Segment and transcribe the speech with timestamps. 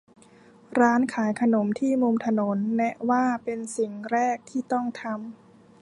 [0.79, 5.33] ร้านขายขนมที่มุมถนน แนะว่าเป็นสิ่งแรกที่ต้องทำ